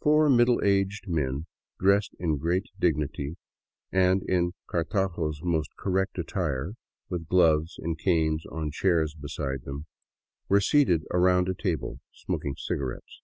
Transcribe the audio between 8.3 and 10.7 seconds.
on chairs beside them, were